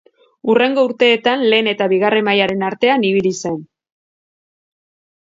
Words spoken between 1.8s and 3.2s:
bigarren mailaren artean